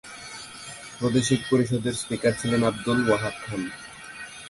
প্রাদেশিক 0.97 1.41
পরিষদের 1.51 1.93
স্পীকার 1.93 2.33
ছিলেন 2.39 2.61
আব্দুল 2.63 2.99
ওহাব 3.09 3.35
খান। 3.43 3.61